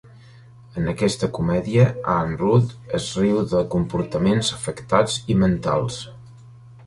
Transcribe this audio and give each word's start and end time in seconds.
En 0.79 0.87
aquesta 0.91 1.27
comèdia, 1.37 1.83
Aanrud 2.13 2.73
es 3.01 3.11
riu 3.21 3.43
de 3.51 3.61
comportaments 3.75 4.51
afectats 4.57 5.19
i 5.35 5.39
mentals. 5.45 6.01